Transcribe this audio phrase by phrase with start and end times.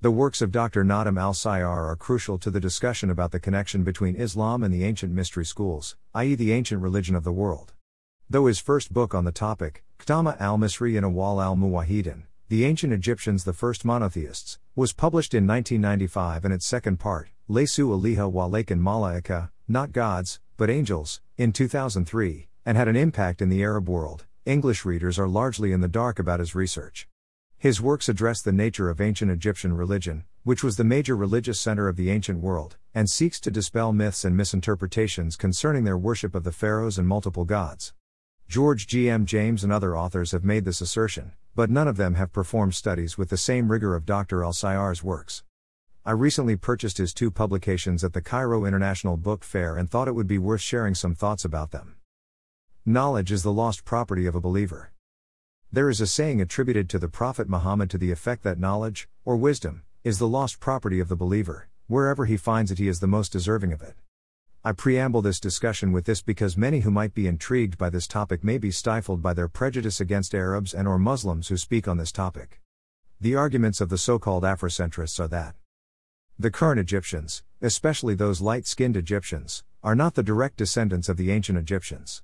[0.00, 0.84] The works of Dr.
[0.84, 4.84] Nadim al Sayyar are crucial to the discussion about the connection between Islam and the
[4.84, 7.72] ancient mystery schools, i.e., the ancient religion of the world.
[8.30, 12.64] Though his first book on the topic, Ktama al Misri and Awal al Muwahidin, The
[12.64, 18.32] Ancient Egyptians, the First Monotheists, was published in 1995 and its second part, Lesu Aliha
[18.32, 23.88] Walakin Malaika, Not Gods, but Angels, in 2003, and had an impact in the Arab
[23.88, 24.26] world.
[24.46, 27.08] English readers are largely in the dark about his research.
[27.60, 31.88] His works address the nature of ancient Egyptian religion, which was the major religious center
[31.88, 36.44] of the ancient world, and seeks to dispel myths and misinterpretations concerning their worship of
[36.44, 37.94] the pharaohs and multiple gods.
[38.48, 39.10] George G.
[39.10, 39.26] M.
[39.26, 43.18] James and other authors have made this assertion, but none of them have performed studies
[43.18, 44.44] with the same rigor of Dr.
[44.44, 45.42] Al Sayyar's works.
[46.06, 50.14] I recently purchased his two publications at the Cairo International Book Fair and thought it
[50.14, 51.96] would be worth sharing some thoughts about them.
[52.86, 54.92] Knowledge is the lost property of a believer.
[55.70, 59.36] There is a saying attributed to the Prophet Muhammad to the effect that knowledge, or
[59.36, 63.06] wisdom, is the lost property of the believer, wherever he finds it, he is the
[63.06, 63.94] most deserving of it.
[64.64, 68.42] I preamble this discussion with this because many who might be intrigued by this topic
[68.42, 72.12] may be stifled by their prejudice against Arabs and or Muslims who speak on this
[72.12, 72.62] topic.
[73.20, 75.54] The arguments of the so-called Afrocentrists are that
[76.38, 81.58] the current Egyptians, especially those light-skinned Egyptians, are not the direct descendants of the ancient
[81.58, 82.22] Egyptians.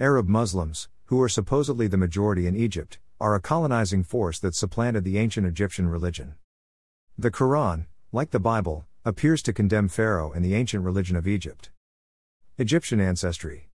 [0.00, 5.04] Arab Muslims, who are supposedly the majority in Egypt, are a colonizing force that supplanted
[5.04, 6.34] the ancient Egyptian religion.
[7.16, 11.70] The Quran, like the Bible, appears to condemn Pharaoh and the ancient religion of Egypt.
[12.58, 13.70] Egyptian ancestry.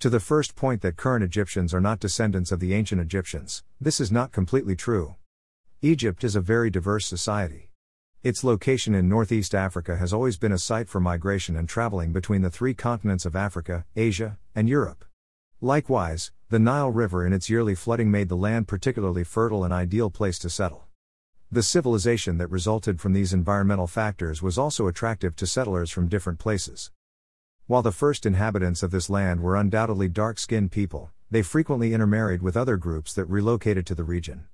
[0.00, 4.00] To the first point that current Egyptians are not descendants of the ancient Egyptians, this
[4.00, 5.16] is not completely true.
[5.82, 7.70] Egypt is a very diverse society.
[8.22, 12.42] Its location in northeast Africa has always been a site for migration and traveling between
[12.42, 15.06] the three continents of Africa, Asia, and Europe.
[15.62, 20.08] Likewise, the Nile River in its yearly flooding made the land particularly fertile and ideal
[20.08, 20.84] place to settle.
[21.52, 26.38] The civilization that resulted from these environmental factors was also attractive to settlers from different
[26.38, 26.90] places.
[27.66, 32.40] While the first inhabitants of this land were undoubtedly dark skinned people, they frequently intermarried
[32.40, 34.46] with other groups that relocated to the region.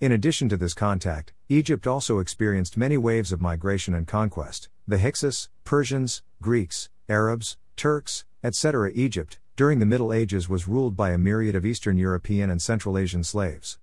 [0.00, 4.96] In addition to this contact, Egypt also experienced many waves of migration and conquest the
[4.96, 8.90] Hyksos, Persians, Greeks, Arabs, Turks, etc.
[8.94, 12.98] Egypt, during the Middle Ages was ruled by a myriad of Eastern European and Central
[12.98, 13.78] Asian slaves.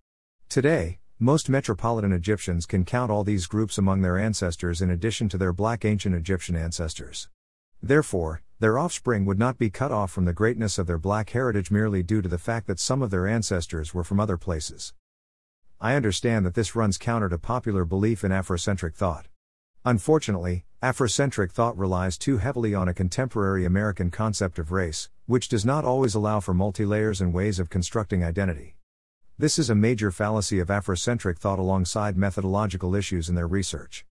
[0.48, 5.38] Today, most metropolitan Egyptians can count all these groups among their ancestors in addition to
[5.38, 7.28] their black ancient Egyptian ancestors.
[7.82, 11.72] Therefore, their offspring would not be cut off from the greatness of their black heritage
[11.72, 14.94] merely due to the fact that some of their ancestors were from other places.
[15.82, 19.26] I understand that this runs counter to popular belief in Afrocentric thought.
[19.84, 25.66] Unfortunately, Afrocentric thought relies too heavily on a contemporary American concept of race, which does
[25.66, 28.76] not always allow for multi-layers and ways of constructing identity.
[29.38, 34.06] This is a major fallacy of Afrocentric thought alongside methodological issues in their research.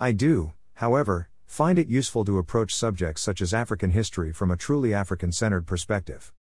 [0.00, 4.56] I do, however, find it useful to approach subjects such as African history from a
[4.56, 6.32] truly African centered perspective.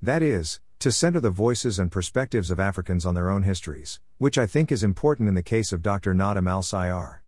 [0.00, 4.38] That is, to center the voices and perspectives of Africans on their own histories, which
[4.38, 6.14] I think is important in the case of Dr.
[6.14, 7.20] Nadim al Sayyar.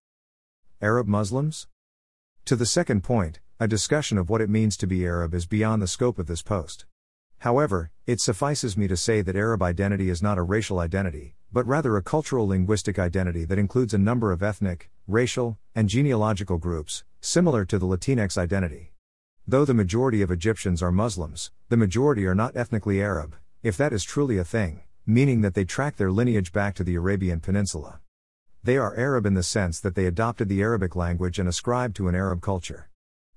[0.80, 1.66] Arab Muslims?
[2.46, 5.80] To the second point, a discussion of what it means to be Arab is beyond
[5.80, 6.84] the scope of this post.
[7.38, 11.64] However, it suffices me to say that Arab identity is not a racial identity, but
[11.64, 17.04] rather a cultural linguistic identity that includes a number of ethnic, racial, and genealogical groups,
[17.20, 18.94] similar to the Latinx identity.
[19.46, 23.92] Though the majority of Egyptians are Muslims, the majority are not ethnically Arab, if that
[23.92, 28.00] is truly a thing, meaning that they track their lineage back to the Arabian Peninsula.
[28.64, 32.08] They are Arab in the sense that they adopted the Arabic language and ascribed to
[32.08, 32.88] an Arab culture.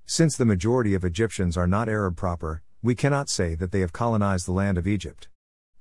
[0.08, 3.92] Since the majority of Egyptians are not Arab proper, we cannot say that they have
[3.92, 5.26] colonized the land of Egypt.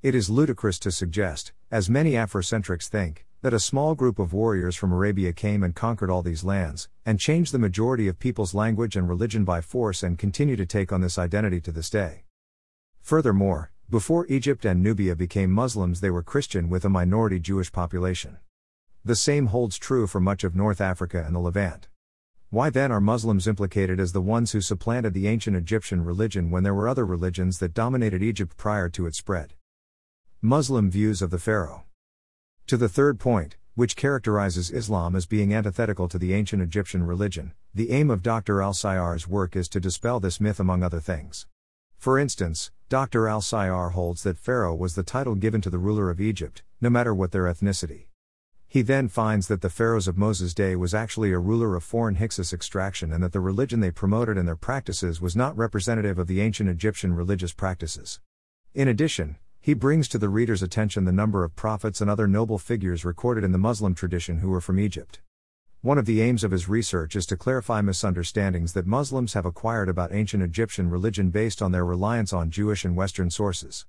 [0.01, 4.75] It is ludicrous to suggest, as many Afrocentrics think, that a small group of warriors
[4.75, 8.95] from Arabia came and conquered all these lands, and changed the majority of people's language
[8.95, 12.23] and religion by force and continue to take on this identity to this day.
[13.03, 18.37] Furthermore, before Egypt and Nubia became Muslims, they were Christian with a minority Jewish population.
[19.03, 21.89] The same holds true for much of North Africa and the Levant.
[22.55, 26.63] Why then are Muslims implicated as the ones who supplanted the ancient Egyptian religion when
[26.63, 29.55] there were other religions that dominated Egypt prior to its spread?
[30.41, 31.83] Muslim views of the Pharaoh.
[32.67, 37.51] To the third point, which characterizes Islam as being antithetical to the ancient Egyptian religion,
[37.73, 38.61] the aim of Dr.
[38.61, 41.47] Al Sayyar's work is to dispel this myth among other things.
[41.97, 43.27] For instance, Dr.
[43.27, 46.89] Al Sayyar holds that Pharaoh was the title given to the ruler of Egypt, no
[46.89, 48.05] matter what their ethnicity.
[48.75, 52.15] He then finds that the pharaohs of Moses' day was actually a ruler of foreign
[52.15, 56.27] Hyksos extraction and that the religion they promoted and their practices was not representative of
[56.27, 58.19] the ancient Egyptian religious practices.
[58.73, 62.57] In addition, he brings to the reader's attention the number of prophets and other noble
[62.57, 65.21] figures recorded in the Muslim tradition who were from Egypt.
[65.79, 69.87] One of the aims of his research is to clarify misunderstandings that Muslims have acquired
[69.87, 73.85] about ancient Egyptian religion based on their reliance on Jewish and Western sources.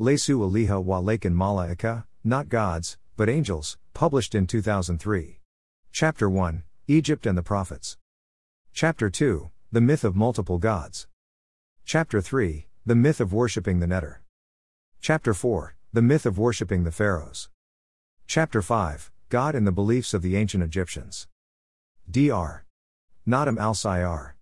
[0.00, 5.40] Lesu Aliha wa Lakin Malaika, not gods, but angels, published in 2003.
[5.92, 7.98] Chapter 1 Egypt and the Prophets.
[8.72, 11.06] Chapter 2 The Myth of Multiple Gods.
[11.84, 14.22] Chapter 3 The Myth of Worshipping the Neter.
[15.02, 17.50] Chapter 4 The Myth of Worshipping the Pharaohs.
[18.26, 21.28] Chapter 5 God and the Beliefs of the Ancient Egyptians.
[22.10, 22.64] Dr.
[23.28, 24.32] Nadim al Sayyar.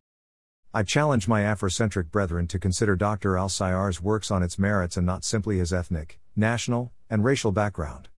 [0.72, 3.36] I challenge my Afrocentric brethren to consider Dr.
[3.36, 8.08] al Sayyar's works on its merits and not simply his ethnic, national, and racial background.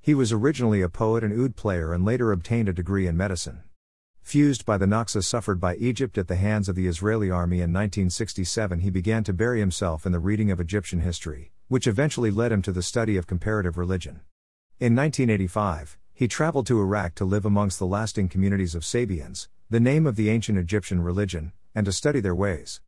[0.00, 3.62] He was originally a poet and oud player and later obtained a degree in medicine.
[4.22, 7.72] Fused by the Naksa suffered by Egypt at the hands of the Israeli army in
[7.72, 12.52] 1967, he began to bury himself in the reading of Egyptian history, which eventually led
[12.52, 14.20] him to the study of comparative religion.
[14.78, 19.80] In 1985, he traveled to Iraq to live amongst the lasting communities of Sabians, the
[19.80, 22.80] name of the ancient Egyptian religion, and to study their ways.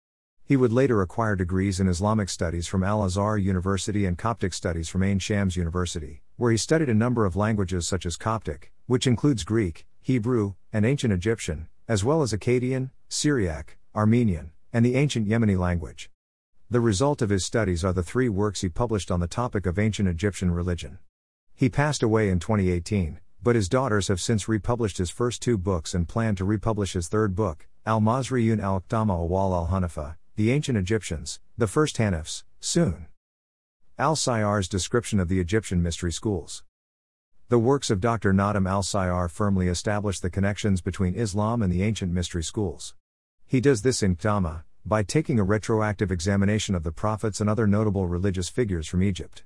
[0.50, 4.88] He would later acquire degrees in Islamic studies from Al Azhar University and Coptic studies
[4.88, 9.06] from Ain Shams University, where he studied a number of languages such as Coptic, which
[9.06, 15.28] includes Greek, Hebrew, and Ancient Egyptian, as well as Akkadian, Syriac, Armenian, and the ancient
[15.28, 16.10] Yemeni language.
[16.68, 19.78] The result of his studies are the three works he published on the topic of
[19.78, 20.98] ancient Egyptian religion.
[21.54, 25.94] He passed away in 2018, but his daughters have since republished his first two books
[25.94, 30.52] and plan to republish his third book, Al Mazriyun al Qdama Awal al Hanafa, The
[30.52, 33.08] Ancient Egyptians, the First Hanifs, soon.
[33.98, 36.64] Al Sayyar's description of the Egyptian mystery schools.
[37.50, 38.32] The works of Dr.
[38.32, 42.94] Nadim al Sayyar firmly establish the connections between Islam and the ancient mystery schools.
[43.46, 47.66] He does this in Qdama, by taking a retroactive examination of the prophets and other
[47.66, 49.44] notable religious figures from Egypt.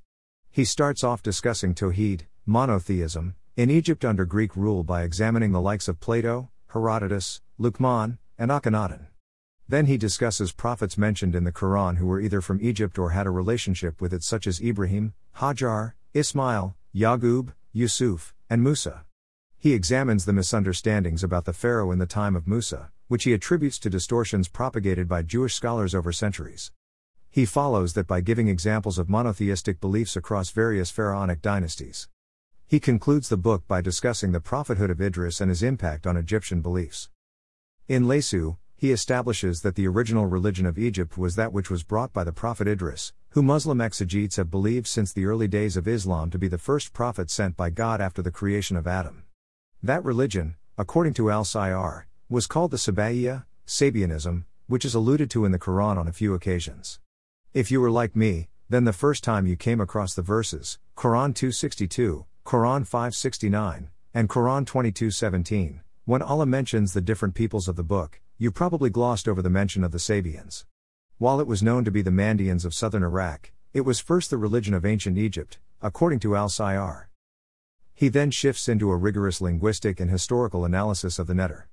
[0.49, 5.88] He starts off discussing Tawhid, monotheism, in Egypt under Greek rule by examining the likes
[5.88, 9.08] of Plato, Herodotus, Luqman, and Akhenaten.
[9.69, 13.27] Then he discusses prophets mentioned in the Quran who were either from Egypt or had
[13.27, 19.05] a relationship with it, such as Ibrahim, Hajar, Ismail, Yaqub, Yusuf, and Musa.
[19.59, 23.79] He examines the misunderstandings about the Pharaoh in the time of Musa, which he attributes
[23.79, 26.71] to distortions propagated by Jewish scholars over centuries.
[27.31, 32.09] He follows that by giving examples of monotheistic beliefs across various pharaonic dynasties.
[32.67, 36.61] He concludes the book by discussing the prophethood of Idris and his impact on Egyptian
[36.61, 37.09] beliefs.
[37.89, 42.12] In Lesu, he establishes that the original religion of Egypt was that which was brought
[42.12, 46.31] by the prophet Idris, who Muslim exegetes have believed since the early days of Islam
[46.31, 49.25] to be the first prophet sent by God after the creation of Adam.
[49.82, 55.44] That religion, according to Al Sayyar, was called the Sabaiya, Sabianism, which is alluded to
[55.44, 57.00] in the Quran on a few occasions.
[57.53, 61.35] If you were like me, then the first time you came across the verses, Quran
[61.35, 68.20] 262, Quran 569, and Quran 2217, when Allah mentions the different peoples of the book,
[68.44, 70.67] you probably glossed over the mention of the Sabians.
[71.17, 74.37] While it was known to be the Mandeans of southern Iraq, it was first the
[74.37, 77.08] religion of ancient Egypt, according to Al Sayyar.
[77.94, 81.70] He then shifts into a rigorous linguistic and historical analysis of the Neter.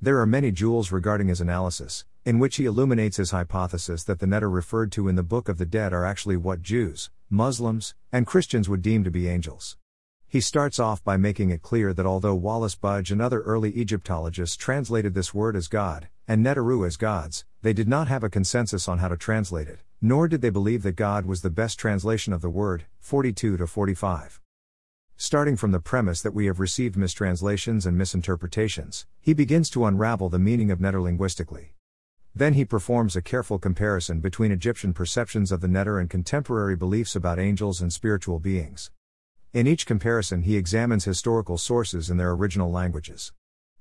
[0.00, 4.26] There are many jewels regarding his analysis, in which he illuminates his hypothesis that the
[4.28, 8.28] Neter referred to in the Book of the Dead are actually what Jews, Muslims, and
[8.28, 9.76] Christians would deem to be angels.
[10.32, 14.56] He starts off by making it clear that although Wallis Budge and other early Egyptologists
[14.56, 18.88] translated this word as God, and Neteru as gods, they did not have a consensus
[18.88, 22.32] on how to translate it, nor did they believe that God was the best translation
[22.32, 24.40] of the word, 42 to 45.
[25.18, 30.30] Starting from the premise that we have received mistranslations and misinterpretations, he begins to unravel
[30.30, 31.74] the meaning of Neter linguistically.
[32.34, 37.14] Then he performs a careful comparison between Egyptian perceptions of the Neter and contemporary beliefs
[37.14, 38.90] about angels and spiritual beings.
[39.52, 43.34] In each comparison, he examines historical sources in their original languages.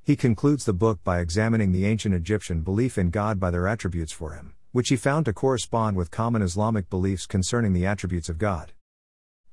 [0.03, 4.11] He concludes the book by examining the ancient Egyptian belief in God by their attributes
[4.11, 8.37] for him, which he found to correspond with common Islamic beliefs concerning the attributes of
[8.37, 8.73] God.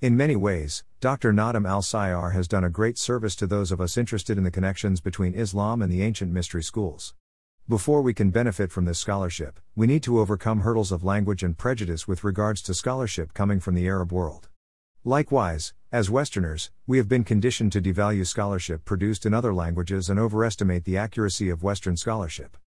[0.01, 1.33] In many ways, Dr.
[1.33, 4.51] Nadim al Sayyar has done a great service to those of us interested in the
[4.51, 7.15] connections between Islam and the ancient mystery schools.
[7.69, 11.57] Before we can benefit from this scholarship, we need to overcome hurdles of language and
[11.57, 14.48] prejudice with regards to scholarship coming from the Arab world.
[15.09, 20.21] Likewise, as Westerners, we have been conditioned to devalue scholarship produced in other languages and
[20.21, 22.59] overestimate the accuracy of Western scholarship.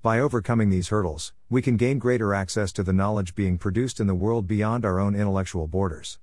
[0.00, 4.06] By overcoming these hurdles, we can gain greater access to the knowledge being produced in
[4.06, 6.16] the world beyond our own intellectual borders.